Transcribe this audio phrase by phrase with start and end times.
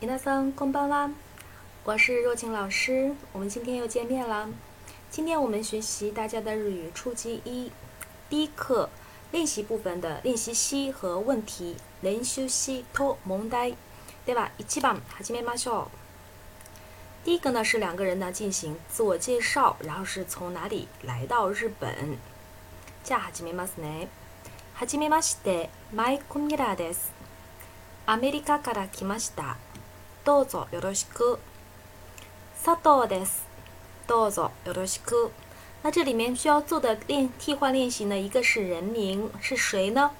[0.00, 1.10] 皆さんこんばんは，
[1.84, 4.48] 我是若晴老师，我们今天又见面了。
[5.10, 7.70] 今天我们学习大家的日语初级一
[8.28, 8.88] 第一课
[9.30, 11.76] 练习部分的练习西和问题。
[12.02, 13.76] 練習西と問題。
[14.26, 15.88] では一番始めましょう。
[17.24, 22.18] 第一个呢是两个人呢进行自我介绍，然后是从哪里来到日本。
[23.04, 24.08] じゃあ始めますね。
[24.74, 27.12] はじめまして、マイコミラです。
[28.06, 29.56] アメリカから来ました。
[30.27, 31.39] どうぞよろしく。
[32.61, 33.47] 佐藤です。
[34.07, 35.31] どうぞよろしく。
[35.83, 40.11] 那这里面需要做的练替换练习呢，一个是人名是谁呢？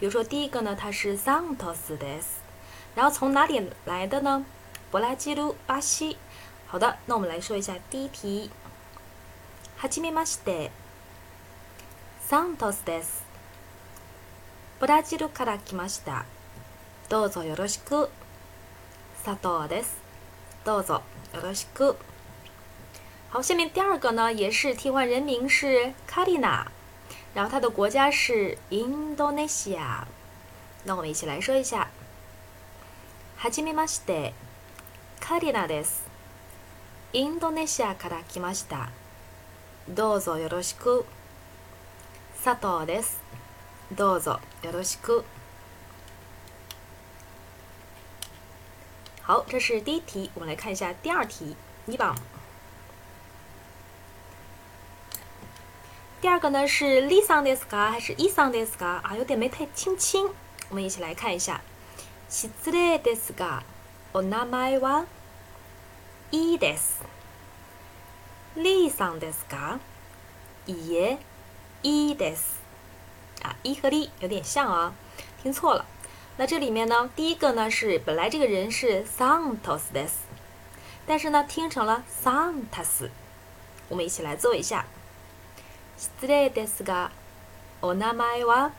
[0.00, 2.40] 比如说第一个呢，他是 Santos です。
[2.96, 4.44] 然后从哪里来的呢？
[4.90, 6.16] 布拉吉鲁，巴西。
[6.66, 8.50] 好的，那我们来说一下第一题。
[9.78, 10.72] はじめまして。
[12.28, 13.22] Santos です。
[14.80, 16.24] ブラジルから来ました。
[17.08, 18.08] どうぞよろしく。
[19.24, 19.96] 佐藤です。
[20.66, 21.00] どうぞ
[21.32, 21.96] よろしく。
[23.30, 26.66] 好，下面第二个呢，也是替换人名是卡丽娜，
[27.34, 30.06] 然后她的国家是印度尼西亚。
[30.84, 31.88] 那我们一起来说一下。
[33.38, 34.34] はじめまして、
[35.20, 36.04] カリナです。
[37.14, 38.90] インドネシアから来ました。
[39.88, 41.06] どうぞよろしく。
[42.44, 43.22] 佐藤です。
[43.90, 45.24] どうぞよろしく。
[49.23, 51.55] 好，这是第一题，我们来看一下第二题。
[51.85, 52.15] 一番。
[56.21, 59.15] 第二个呢是 Lisa ですか还是 Isan ですか啊？
[59.15, 60.29] 有点没太听清，
[60.69, 61.61] 我们一起来看一下。
[62.29, 63.63] 失礼ですが、
[64.13, 65.05] お名前は
[66.31, 67.01] いいです。
[68.55, 69.79] リーさんですか？
[70.67, 71.19] いいえ、
[71.81, 72.59] いいです。
[73.41, 74.91] 啊，一和リ有点像啊，
[75.41, 75.85] 听错了。
[76.37, 80.11] 那这里面呢，第一个呢是本来这个人是 Santos です，
[81.05, 83.09] 但是呢听成了 Santas。
[83.89, 84.85] 我们一起来做一下。
[85.97, 87.09] 失礼ですが、
[87.81, 88.71] お名前は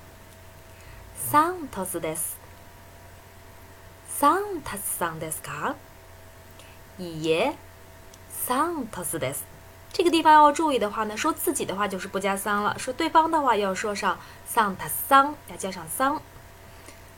[1.31, 2.39] サントスです。
[4.19, 5.75] サンタスさんですか？
[6.99, 7.57] いいえ、
[8.47, 9.45] サントスです。
[9.93, 16.23] 这个地方要注意的话呢，说自己的话就是不加桑了，说对方的话要说上桑塔桑，要加上桑。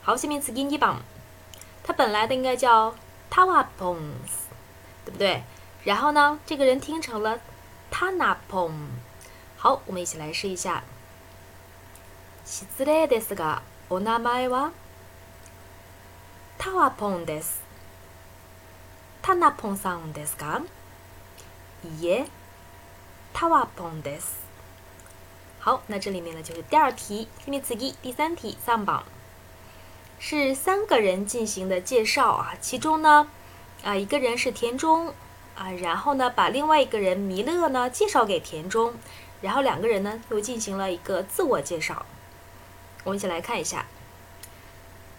[0.06, 0.97] 好，下面次给你榜，
[1.84, 2.94] 它本来的应该叫
[3.31, 4.50] Tawapons，
[5.04, 5.43] 对不对？
[5.84, 7.41] 然后呢，这个人听成了
[7.91, 8.72] Tanapon。
[9.56, 10.82] 好，我们一起来试一下。
[12.44, 14.72] 失礼ですが、お名前は
[16.59, 17.62] タワポンです。
[19.22, 20.62] タナポンさんですか？
[21.84, 22.26] いいえ、
[23.32, 24.43] タワポンです。
[25.60, 27.28] 好，那这里面呢就是第二题。
[27.38, 29.04] 下面次第第三题上榜
[30.19, 33.28] 是三个人进行的介绍啊，其中呢
[33.82, 35.15] 啊一个人是田中
[35.56, 38.94] 啊，然后呢把另外一个人弥勒呢介绍给田中。
[39.43, 42.06] 然后两个人呢又进行了一个自我介绍，
[43.03, 43.87] 我们一起来看一下。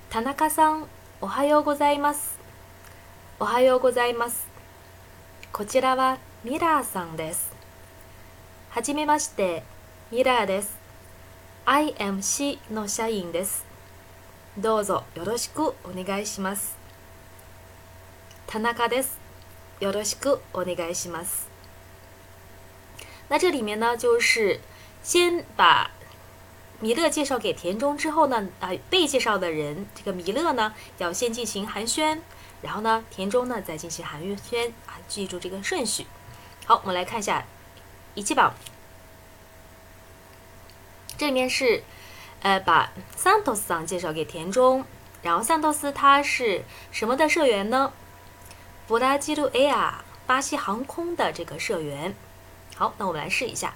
[0.09, 0.85] 田中さん、
[1.19, 2.37] おはようございます。
[3.37, 4.47] おはようございます。
[5.51, 7.51] こちらはミラーさんです。
[8.69, 9.63] はじめまして、
[10.09, 10.77] ミラーです。
[11.65, 13.66] IMC の社員です。
[14.57, 16.75] どうぞよろしくお願いします。
[18.47, 19.17] 田中です。
[19.79, 21.47] よろしくお願いします。
[23.29, 24.59] 那这里面呢，就是
[25.01, 25.89] 先把
[26.79, 32.19] 弥勒介绍给田中之后呢，啊、呃，被介绍的人这个弥勒呢，要先进行寒暄，
[32.61, 36.05] 然后呢，田中呢再进行寒暄啊，记住这个顺序。
[36.65, 37.45] 好，我们来看一下
[38.13, 38.53] 一期榜，
[41.17, 41.83] 这里面是
[42.41, 44.85] 呃把桑托斯桑介绍给田中，
[45.21, 47.93] 然后桑托斯他是什么的社员呢？
[48.87, 49.93] 布拉吉鲁 Air
[50.27, 52.15] 巴西航空的这个社员。
[52.75, 53.73] 好，那我们来试一下。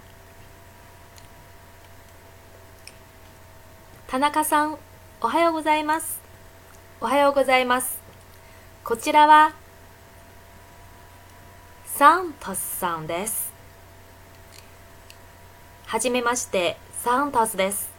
[4.09, 4.78] 田中さん、
[5.22, 6.20] おはようございます。
[7.00, 8.00] おはようございます。
[8.84, 9.53] こちらは
[11.86, 13.51] サントスさんです。
[15.88, 17.91] はじめまして、サントスです。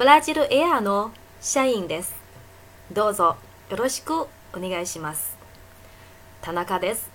[0.00, 1.12] ブラジルエアの
[1.42, 2.14] 社員です。
[2.90, 3.36] どうぞ
[3.68, 5.36] よろしくお願いします。
[6.40, 7.10] 田中です。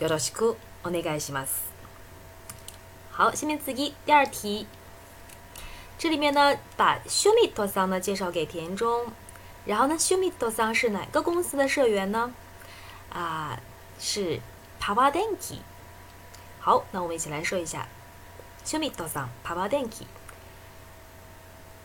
[0.00, 1.62] よろしくお願いします。
[3.10, 4.66] 好，下面次一第二题，
[5.98, 9.06] 这里面呢把修米托桑呢介绍给田中，
[9.64, 12.34] 然后呢修米托桑是哪个公司的社员呢？
[13.14, 13.58] 啊，
[13.98, 14.40] 是
[14.78, 15.60] Power Denki。
[16.60, 17.88] 好，那我们一起来说一下
[18.62, 20.04] 修米托桑 Power Denki。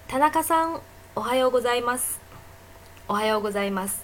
[0.07, 0.81] 田中さん、
[1.15, 2.19] おはようございます。
[3.07, 4.03] おはようございます。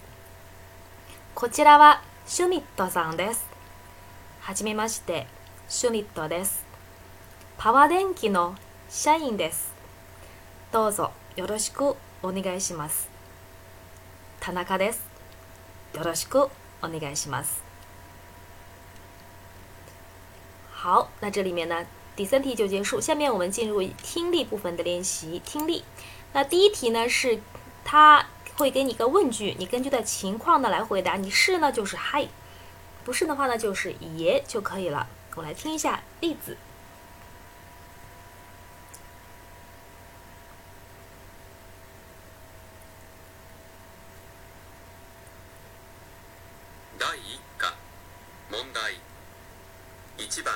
[1.35, 3.45] こちらはシュミットさんです。
[4.41, 5.27] はじめまして、
[5.69, 6.65] シュミットです。
[7.59, 8.55] パワー電気の
[8.89, 9.71] 社員です。
[10.71, 13.07] どうぞよろしくお願いします。
[14.39, 15.03] 田中です。
[15.93, 16.49] よろしくお
[16.83, 17.61] 願いします。
[20.73, 21.85] 好，那这里面呢，
[22.15, 23.01] 第三题就结束。
[23.01, 25.41] 下面我们进入听力部分的练习。
[25.45, 25.83] 听力，
[26.33, 27.41] 那第一题呢是，
[27.83, 28.27] 他
[28.57, 31.15] 会给你个问句，你根据的情况呢来回答。
[31.15, 32.27] 你是呢就是嗨，
[33.03, 35.07] 不是的话呢就是耶就可以了。
[35.35, 36.57] 我来听一下例子。
[46.99, 47.71] 第一課
[48.51, 48.99] 問題
[50.17, 50.53] 一番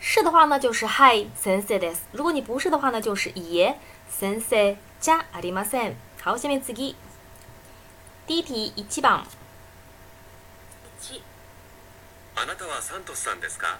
[0.00, 2.02] 是的话呢，就是はい先生です。
[2.12, 3.76] 如果你不是的话呢，就是いえ
[4.08, 5.94] 先生じゃありません。
[6.22, 6.94] 好，下面次第
[8.26, 9.24] 一题一番。
[11.00, 11.22] 一。
[12.36, 13.78] あなたはサントスさんですか？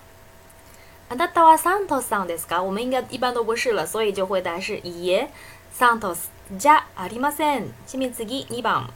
[1.08, 2.62] あなたはサントスさんですか？
[2.62, 5.30] 我们应该一般都不是了，所以就回答是いえ
[5.72, 7.72] サントスじゃありません。
[7.86, 8.90] 下面次二番。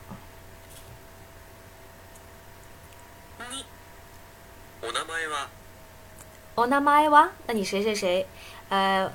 [6.55, 7.29] お名前は？
[7.47, 8.25] 那你谁谁谁？
[8.69, 9.09] 呃，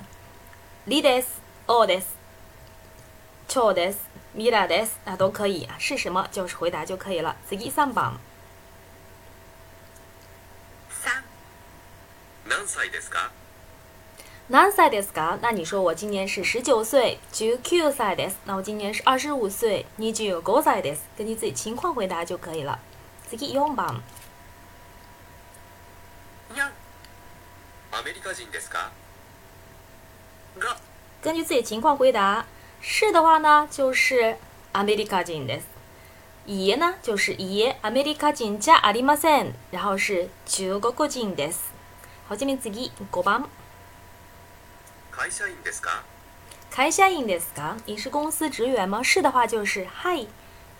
[0.86, 2.08] 李です、おです、
[3.46, 3.98] 超です、
[4.34, 5.76] ミラです，那都可以啊。
[5.78, 6.26] 是什么？
[6.32, 7.36] 就是回答就可以了。
[7.48, 8.18] 次三番。
[10.90, 11.22] 三。
[12.48, 13.30] 何歳ですか？
[14.48, 15.38] 何歳ですか？
[15.42, 18.36] 那你说我今年是十九岁，十九歳です。
[18.44, 21.00] 那我今年是二十五岁，二十五歳です。
[21.16, 22.78] 根据自己情况回答就可以了。
[23.28, 24.00] 次四番。
[31.21, 32.45] 根据自己情况回答，
[32.79, 34.37] 是的话呢，就是
[34.73, 35.65] アメリカ人です。
[36.47, 39.53] いい呢，就是いいアメリカ人じゃありません。
[39.71, 41.71] 然后是中国人です。
[42.27, 43.47] 好，下面次五番。
[45.11, 46.03] 会社員ですか？
[46.69, 47.77] 会社員ですか？
[47.85, 49.01] 你是公司职员吗？
[49.01, 50.27] 是的话就是はい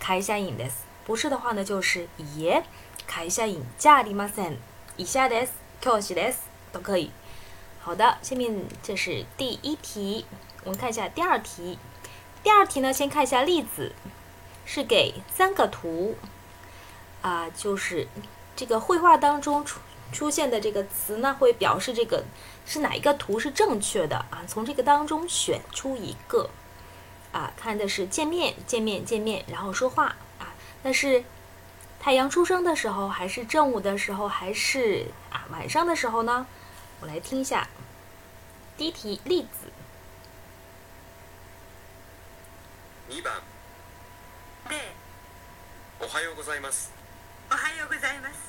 [0.00, 0.84] 会社員です。
[1.04, 2.62] 不是的话呢，就是いい
[3.06, 4.58] 会社員じゃありません。
[4.96, 5.52] 以下です。
[5.80, 6.48] 教師です。
[6.72, 7.10] 都可以。
[7.84, 10.24] 好的，下面这是第一题，
[10.62, 11.80] 我们看一下第二题。
[12.40, 13.90] 第二题呢，先看一下例子，
[14.64, 16.14] 是给三个图，
[17.22, 18.06] 啊，就是
[18.54, 19.80] 这个绘画当中出
[20.12, 22.22] 出现的这个词呢，会表示这个
[22.64, 24.44] 是哪一个图是正确的啊？
[24.46, 26.50] 从这个当中选出一个，
[27.32, 30.54] 啊，看的是见面，见面，见面，然后说话啊。
[30.84, 31.24] 那是
[31.98, 36.46] 太阳出生的时候，还是正午的时候，还是啊晚上的时候呢？
[37.01, 37.67] 我来听一下
[38.77, 39.71] 第一题例子。
[43.09, 43.33] 二番。
[44.69, 44.75] で、
[45.99, 46.91] おはようございます。
[47.49, 48.47] おはようございます。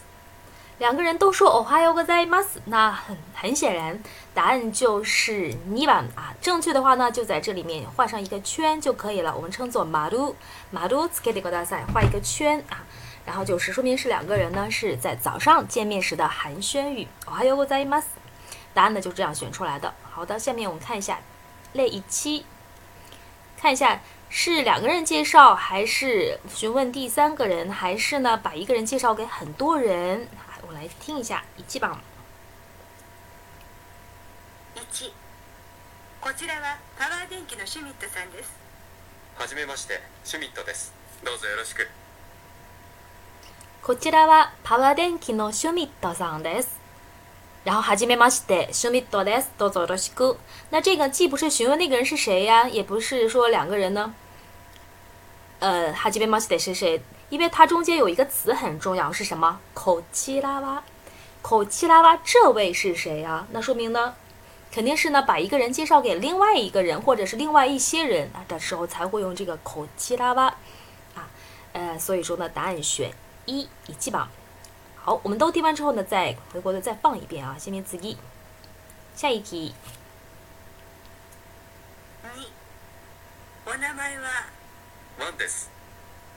[0.79, 4.01] 两个人都说おはようございます，那很很显然，
[4.33, 6.35] 答案就是二番啊。
[6.41, 9.35] 正确的话呢，就在这里面画上一个圈就可以了。
[9.35, 10.37] 我们称作马路
[10.71, 12.87] 马路つけてください，画一个圈啊，
[13.27, 17.09] 然后就是说明是两个人呢是在早上见面时的寒暄语。
[17.27, 18.07] おはようございます。
[18.75, 19.95] 答案呢就这样选出来的。
[20.03, 21.21] 好的，下面我们看一下
[21.73, 22.45] 类一期，
[23.57, 30.29] 看一下是两个人介绍，还是询问第三个人，还是呢把一个人介绍给很多人？
[30.67, 31.99] 我来听一下一期吧。
[34.75, 35.13] 一，
[36.21, 38.51] こちらはパワー電気のシュミットさんです。
[39.37, 40.93] はじめまして、シュミットです。
[41.25, 41.89] どうぞよろしく。
[43.83, 46.82] こちらはパワー電気のシュミットさんです。
[47.65, 49.49] 然后哈基梅马西德シュミットです。
[49.59, 50.37] どうぞよろしく。
[50.71, 54.15] 那这个既不是询问那个人是谁呀，也不是说两个人呢。
[55.59, 57.03] 呃，哈基梅马西德是谁？
[57.29, 59.61] 因为它中间有一个词很重要，是什么？
[59.75, 60.83] 口七拉哇，
[61.43, 63.47] 口七拉哇，这位是谁呀？
[63.51, 64.15] 那说明呢，
[64.73, 70.55] 肯定是呢把一个人介绍给另外一个人，或者是另外一些人啊的时候才会用这个口七拉哇
[71.15, 71.29] 啊。
[71.75, 73.13] 呃，所以说呢，答案选
[73.45, 74.31] 一，一记吧。
[75.03, 77.57] 好，我们都听完之后呢，再回国的再放一遍啊。
[77.59, 78.17] 下面次一，
[79.17, 79.75] 下一题。
[82.23, 82.29] 二，
[83.65, 84.47] お名前は。
[85.19, 85.71] ワンです。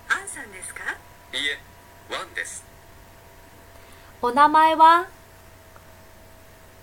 [0.10, 0.82] アンさんですか。
[1.34, 1.60] いいえ、
[2.10, 2.64] ワンです。
[4.22, 5.06] お名前は。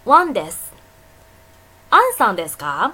[0.04, 0.72] ワンです。
[1.90, 2.92] アンさんですか。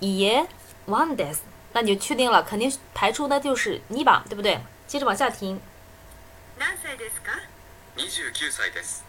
[0.00, 0.46] いいえ、
[0.86, 1.42] ワンです。
[1.72, 4.60] 那你就确定了，肯定排除的就是二番，对不对？
[4.86, 5.60] 接着往下听。
[6.58, 7.32] 何歳ですか。
[7.98, 9.02] 29歳です。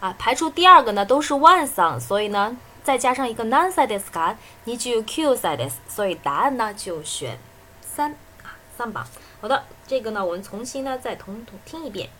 [0.00, 4.36] 啊，排除第二个呢都是 one 桑，所以呢， 再加上一个何歳ですか？
[4.64, 7.38] 你就 Q 歳です，所以答案呢就选
[7.80, 8.12] 三
[8.42, 9.06] 啊，三番。
[9.40, 12.10] 好的，这个呢我们重新呢再统统听一遍，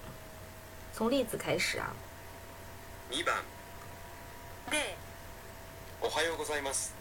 [0.92, 1.94] 从例子开始啊。
[3.10, 3.36] 2番
[4.70, 4.96] で
[6.02, 6.92] おはようございます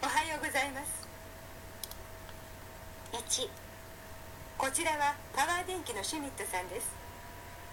[0.00, 1.08] おはようございます
[3.12, 3.48] 1
[4.56, 7.01] こちらはパワー電機のシュミットさんです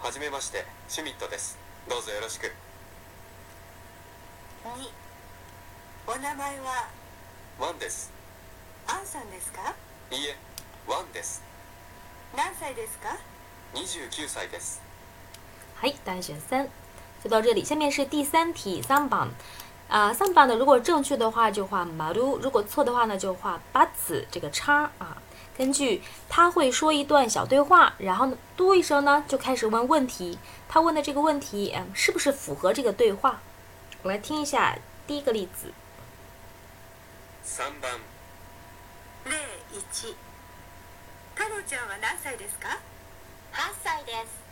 [0.02, 1.58] はじめましてシュミットです。
[1.86, 2.50] どうぞよろしく。
[4.64, 4.88] 2
[6.06, 6.88] お名前は？
[7.60, 8.10] ワンです。
[8.88, 9.74] アンさんですか？
[10.10, 10.36] いいえ
[10.88, 11.42] ワンです。
[12.34, 13.14] 何歳ですか
[13.74, 14.80] ？29歳です。
[15.82, 16.66] はい，答案选三。
[17.22, 19.28] 就到这里，下面是第三题，三番。
[19.90, 24.90] 啊，三番呢，如果正确的话就画马路，如果错的话呢就画八字这个叉。
[24.98, 25.09] 啊。
[25.59, 30.37] 根据他会说一段小对话，然后呢，嘟一声呢就开始问问题。
[30.67, 33.39] 他问的这个问题，嗯，是不是符合这个对话？
[34.03, 35.71] 我来听一下第一个例子。
[37.47, 37.99] 3番
[39.25, 39.35] 例
[39.71, 40.13] 1
[41.35, 42.79] 太郎ちゃんは何歳ですか
[43.53, 44.45] 8歳です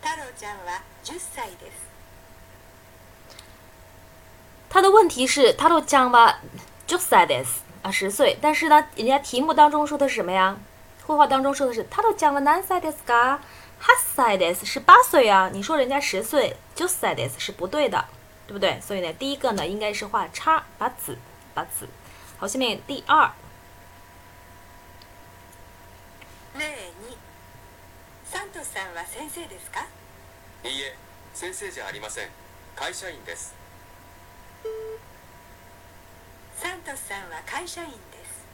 [0.00, 1.88] 太郎ちゃんは10歳です
[4.70, 6.40] 他的问题是，他都讲吧，
[6.86, 8.38] 就歳です 啊，十岁。
[8.40, 10.56] 但是呢，人家题目当中说的是什么呀？
[11.06, 13.38] 绘画当中说的是，他都讲了何歳ですか？
[13.80, 15.50] 八歳です是八岁啊。
[15.52, 18.04] 你说人家十岁，就歳です是不对的，
[18.46, 18.80] 对不对？
[18.80, 21.16] 所以呢，第一个呢应该是画叉，八字，
[21.54, 21.88] 八字。
[22.38, 23.30] 好，下面第二，
[26.56, 27.16] 例2
[28.30, 29.86] サントスさんは先生ですか
[30.64, 30.94] いいえ
[31.32, 32.28] 先生じゃありません
[32.74, 33.54] 会社員です
[36.88, 37.94] トスさんは会社員で
[38.24, 38.46] す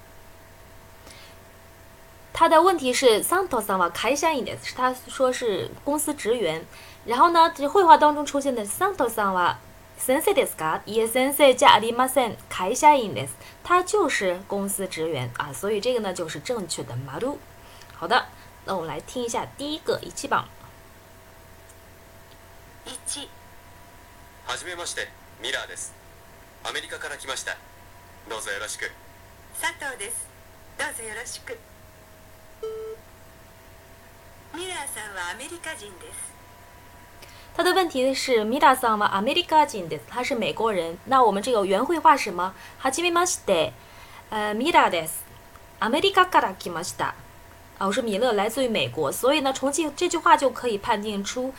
[2.33, 6.67] 他的问题是桑托桑瓦开山一点，是他说是公司职员。
[7.07, 9.57] 然后呢，这绘画当中出现的桑托桑瓦
[9.97, 10.81] 先生ですか？
[10.85, 12.37] 也先生じゃありません。
[12.49, 13.29] 开山一点，
[13.63, 17.39] 他就是公司职员啊，所以这个呢就是正确的马路。
[17.95, 18.27] 好的，
[18.65, 20.47] 那我们来听一下第一个一起榜。
[22.85, 23.29] 1
[24.49, 25.09] はじめまして
[25.41, 25.95] ミラーです
[26.65, 27.57] アメリカから来ました
[28.30, 28.92] どうぞよろしく
[29.60, 30.30] 佐藤です
[30.78, 31.58] どうぞよろしく
[34.56, 36.30] ミラーさんはアメリカ人です
[37.58, 40.98] 他的问题是米达桑瓦アメリカ人です，他是美国人。
[41.06, 42.54] 那我们这个原绘画是什么？
[42.80, 43.74] はじめまして，
[44.30, 45.26] 呃，ミラです。
[45.80, 47.16] アメリカから来ました。
[47.80, 51.54] 啊，我是米勒，来自于美国，所以呢，从这这句话就可以判定出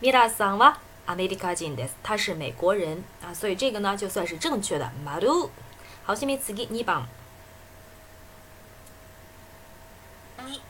[0.00, 4.90] 米拉桑瓦アメリカ人です，他是美国人啊，所以这个呢就算是正确的。
[5.04, 5.50] 马路。
[6.06, 7.04] 好，下面次2番。
[10.38, 10.60] 2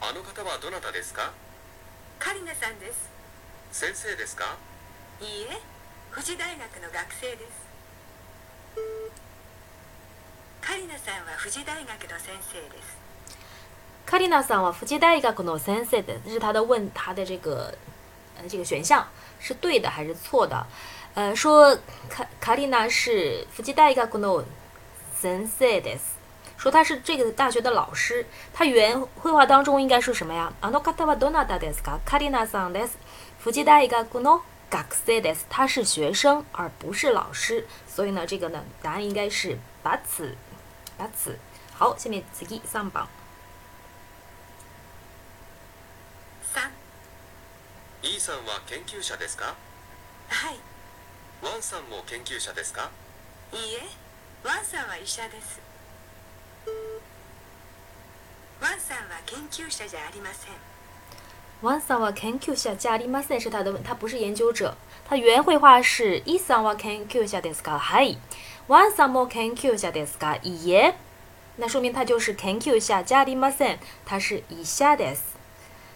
[0.00, 1.30] あの方はどなたですか？
[2.18, 3.08] カリナさんです。
[3.70, 4.56] 先生ですか？
[5.20, 5.60] いいえ
[6.12, 7.66] 富士大学の学生です。
[10.60, 12.98] カリナさんは富士大学の先生です。
[14.06, 17.72] カリナさんは富士大学の先生的，这是他的问他的这个
[18.36, 19.06] 呃这个选项
[19.38, 20.66] 是对的还是错的？
[21.15, 21.77] 呃，说
[22.09, 24.43] 卡卡丽娜是富士大学の
[25.19, 26.15] 先生です，
[26.57, 28.25] 说他是这个大学的老师。
[28.53, 30.53] 他原绘画当中应该说什么呀？
[30.61, 31.99] あの方はどなたですか？
[32.05, 32.97] カリナさんです。
[33.43, 35.45] 富士大学の学生です。
[35.49, 40.35] 他是学生而不是老师，所以呢，这个呢答案应该是八次，
[40.97, 41.37] 八次。
[41.77, 43.07] 好，下面次三番。
[46.53, 46.69] 3
[48.03, 49.55] E さんは研究者ですか
[50.27, 50.55] はい
[51.42, 52.90] ワンさんも研究者ですか？
[53.52, 53.82] いいえ
[54.42, 55.60] ワンさんは医者です
[58.60, 60.52] ワンさんは研究者じゃありません
[61.62, 64.76] ワンさんは研究者じゃありません是他的问，他不是研究者。
[65.08, 67.78] 他原绘画是イさんは研究者ですか？
[67.78, 68.18] はい。
[68.68, 70.36] ワンさんも研究者ですか？
[70.42, 70.94] いいえ。
[71.58, 75.35] 那说明他就是研究者じゃありません，他是医者です。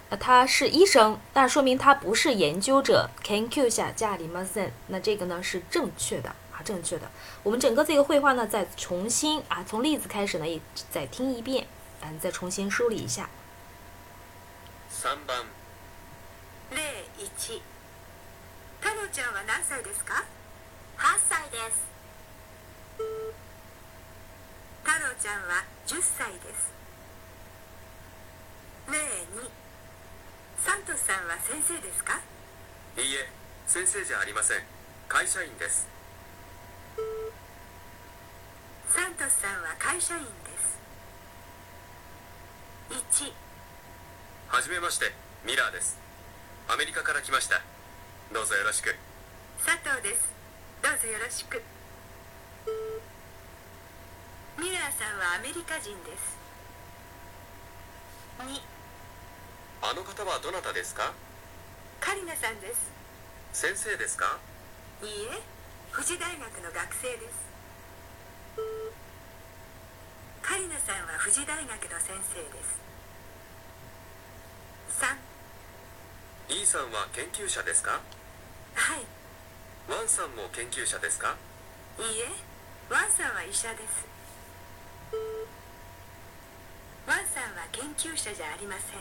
[0.09, 3.09] 呃，他是医生，那说明他不是研究者。
[3.27, 7.09] 研究者じゃありません，那这个呢是正确的啊，正确的。
[7.41, 10.61] 我们整个这个绘画呢，再重新啊，从例子开始呢，也
[10.91, 11.67] 再听一遍，
[12.01, 13.29] 嗯，再重新梳理一下。
[14.91, 15.45] 3番
[16.71, 16.79] 例
[17.19, 17.61] 1
[18.81, 20.23] 太郎ちゃんは何歳ですか
[20.97, 21.83] 8歳です
[24.83, 26.71] 太郎ちゃんは10歳です
[28.87, 29.49] 例2
[30.64, 32.20] サントスさんは先生ですか？
[32.98, 33.28] いいえ
[33.66, 34.62] 先生じゃありません。
[35.08, 35.88] 会社員です。
[38.88, 40.78] サントスさんは会社員です。
[42.90, 43.32] 1
[44.48, 45.12] はじめまして
[45.46, 45.98] ミラーです。
[46.68, 47.62] アメリカから来ました。
[48.32, 48.94] どうぞよろしく。
[49.64, 50.28] 佐藤です。
[50.82, 51.62] どうぞよろしく。
[54.58, 56.36] ミラーさんはアメリカ人です。
[58.40, 58.79] 2
[59.82, 61.12] あの方はどなたですか？
[62.00, 62.90] カリナさんです。
[63.52, 64.38] 先生ですか？
[65.02, 65.40] いいえ
[65.92, 67.50] 富士大学の学生です。
[70.42, 72.78] カリナさんは富士大学の先生です。
[76.50, 78.00] 3 E さんは研究者ですか？
[78.74, 79.00] はい。
[79.88, 81.36] ワンさんも研究者ですか？
[81.98, 82.28] いいえ
[82.92, 84.04] ワンさんは医者です。
[87.08, 89.00] ワンさんは研究者じゃありません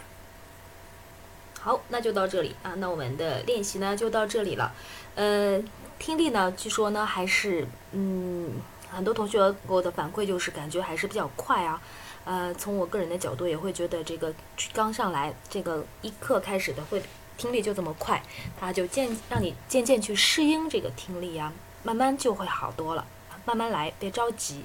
[1.62, 2.74] 好，那就到这里啊。
[2.78, 4.72] 那我们的练习呢就到这里了。
[5.16, 5.62] 呃，
[6.00, 8.54] 听力呢，据说呢还是嗯，
[8.90, 11.82] 很多同学给我的反馈就是感觉还是比较快啊。
[12.26, 14.34] 呃，从我个人的角度也会觉得这个
[14.74, 17.02] 刚上来这个一课开始的会
[17.38, 18.22] 听力就这么快，
[18.60, 21.52] 它就渐让你渐渐去适应这个听力啊，
[21.84, 23.06] 慢慢就会好多了。
[23.46, 24.64] 慢慢来，别着急。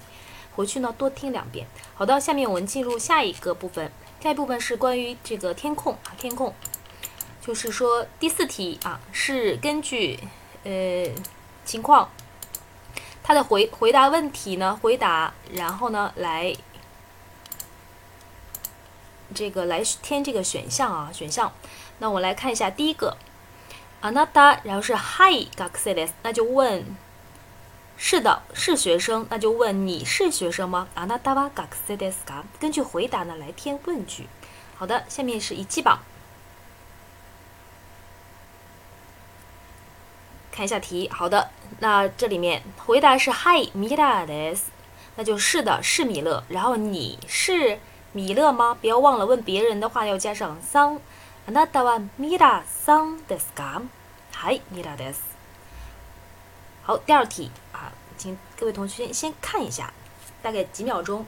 [0.54, 1.66] 回去呢多听两遍。
[1.94, 3.90] 好的，下面我们进入下一个部分。
[4.20, 6.54] 下一部分是关于这个填空啊，填空。
[7.43, 10.19] 就是说第四题啊，是根据
[10.63, 11.05] 呃
[11.65, 12.09] 情况，
[13.23, 16.55] 他的回回答问题呢，回答然后呢来
[19.33, 21.51] 这个来填这个选项啊，选项。
[21.99, 23.17] 那我来看一下第一个，
[24.01, 26.83] あなた，然后是はい学生です，那就问
[27.97, 30.87] 是的，是学生，那就问你是学生吗？
[30.95, 32.43] あなたは学生ですか？
[32.59, 34.27] 根据回答呢来填问句。
[34.77, 35.99] 好的，下面是一期榜。
[40.53, 41.49] 看一下题，好的，
[41.79, 44.59] 那这里面回答是 Hi Mira des，
[45.15, 46.43] 那就是的，是米勒。
[46.49, 47.79] 然后你是
[48.11, 48.77] 米勒吗？
[48.81, 50.99] 不要忘了问别人的话要加上桑。
[51.47, 53.81] あなたはミラさんですか？
[54.33, 55.15] Hi Mira des。
[56.83, 59.93] 好，第二题啊，请各位同学先看一下，
[60.41, 61.25] 大概几秒钟。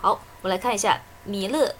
[0.00, 1.74] 好，我来看一下米勒。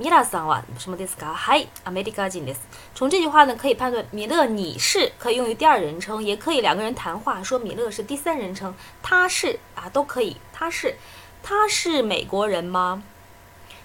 [0.00, 1.32] 米拉桑哇，什么ですか？
[1.32, 2.58] 嗨，アメリカ人です。
[2.94, 10.36] 从这句话呢，可以判断米勒你是可以用于第二人称，也可以两个人谈话说米勒是第三人称，他是啊都可以。
[10.52, 10.96] 他是，
[11.42, 13.02] 他是美国人吗？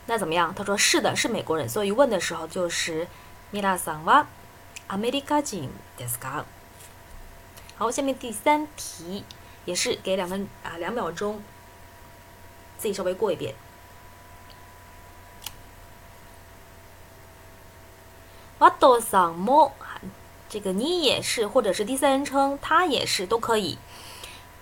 [0.08, 0.54] 那怎么样？
[0.54, 1.70] 他说是的，是美国人。
[1.70, 3.08] 所以问的时候就是
[3.52, 4.26] 米拉桑哇，
[4.90, 6.44] アメリカ人ですか？
[7.78, 9.24] 好，下面第三题
[9.64, 11.42] 也是给两分啊两秒钟，
[12.78, 13.56] 自己稍微过一遍。
[18.60, 19.72] ワトさんも，
[20.48, 23.78] 这个你也是，或者是第三人称，他也是，都可以。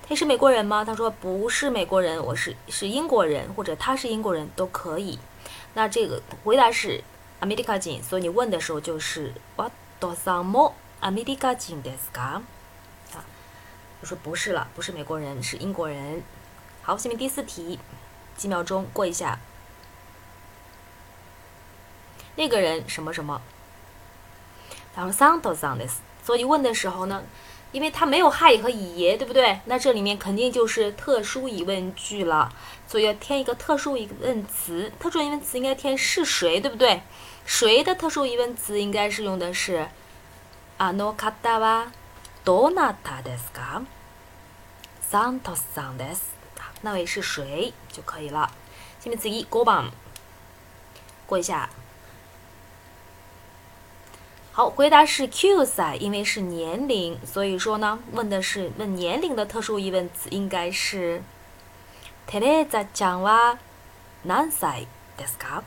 [0.07, 0.83] 他是美国人吗？
[0.83, 5.19] 他说不是美国人，我是是英国人，或者他是英国人，都可以。
[5.75, 7.03] 那这个回答是
[7.41, 12.41] アメリカ人，所以你问的时候就是ワトさんもアメリカ人ですか？
[13.13, 13.21] 啊，
[14.01, 16.23] 就说不是了，不是美国人，是英国人。
[16.81, 17.77] 好，下面第四题，
[18.35, 19.37] 几秒钟过一下。
[22.35, 23.41] 那个人什么什么？
[24.95, 25.85] 然后桑多桑的，
[26.23, 27.23] 所以问的时候呢，
[27.71, 29.59] 因为它没有嗨和以耶，对不对？
[29.65, 32.51] 那这里面肯定就是特殊疑问句了，
[32.87, 34.91] 所以要添一个特殊疑问词。
[34.99, 37.01] 特殊疑问词应该填是谁，对不对？
[37.45, 39.87] 谁的特殊疑问词应该是用的是
[40.77, 41.87] あの方は
[42.45, 43.83] どなたですか？
[45.09, 46.19] 桑多桑です，
[46.81, 48.51] 那位是谁就可以了。
[48.99, 49.89] 下面次一五番，
[51.25, 51.69] 过一下。
[54.53, 61.21] 好，回答是 Q 歳，因为是年龄，所以说呢，问的是问年龄的特殊疑问词，应该是
[62.27, 63.57] テレザちゃんは
[64.27, 65.63] 何歳ですか？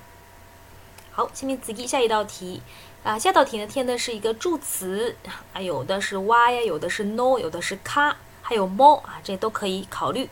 [1.12, 2.60] 好，下面次下一道题
[3.02, 5.16] 啊，下道题呢填的是一个助词，
[5.54, 10.28] 啊，有的是哇呀，有的是 no，有的是卡，还有も啊，这都可以考虑。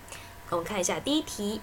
[0.50, 1.60] 我们看一下第一题，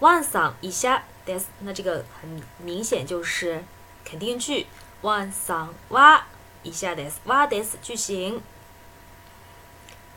[0.00, 3.62] ワンさん以下です，那这个很明显就是
[4.04, 4.66] 肯定句。
[5.02, 6.26] ワンさんは
[6.64, 8.40] 以下ですはです句型。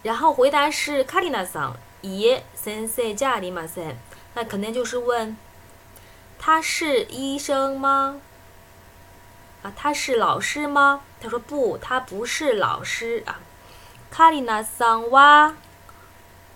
[0.03, 3.95] 然后回答是カリナさん、いえ先生じゃありません。
[4.35, 5.35] 那肯定就是问
[6.37, 8.19] 他是医生吗？
[9.63, 11.01] 啊，他是老师吗？
[11.19, 13.39] 他说不，他不是老师啊。
[14.11, 15.55] カリナさんは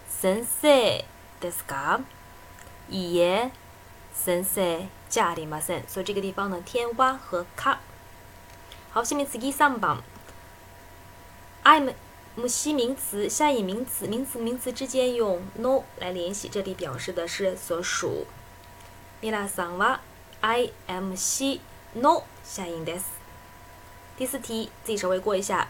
[0.07, 1.03] 先生
[1.39, 2.01] ですか？
[2.91, 3.51] いえ
[4.13, 5.87] 先生じゃありません。
[5.87, 7.79] 所以这个地方呢，添哇和卡。
[8.93, 9.97] 好，下面次第三番，
[11.63, 11.93] I'm
[12.35, 18.25] 母系名词下引名词，名词名词之间用 no 来联系，这里表示的是所属。
[19.21, 19.99] 皆さんは
[20.41, 21.59] I am she
[21.93, 23.05] no 下引です。
[24.17, 25.67] 第四题自己稍微过一下。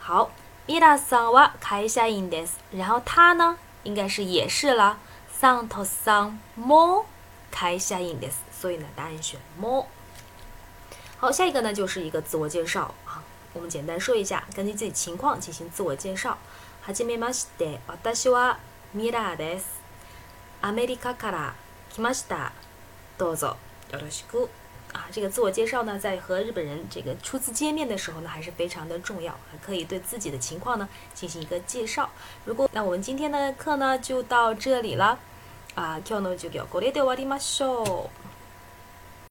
[0.00, 0.30] 好，
[0.66, 2.54] 米拉桑は会社員です。
[2.72, 4.98] 然后他呢，应该是也是了。
[5.30, 7.04] 桑托桑も
[7.50, 8.36] 会社員です。
[8.52, 9.86] 所以呢，答案选も。
[11.18, 13.24] 好，下一个呢就是一个自我介绍啊。
[13.54, 16.36] 我们简单说一下，根据自己情况进行自我介绍。
[16.86, 18.58] はじめまして、私は
[18.94, 19.64] ミラです。
[20.60, 21.54] アメリカから
[21.90, 22.52] 来ました。
[23.18, 23.56] どうぞ
[23.90, 24.48] よろしく。
[24.92, 32.10] 啊，这个自我介绍呢，在和日本人这个初次见面的时候呢，还是非常的重要，可以对自己的情况呢进行一个介绍。
[32.44, 35.18] 如果那我们今天的课呢就到这里了。
[35.75, 38.30] あ，今日の授業これで終わりましょう。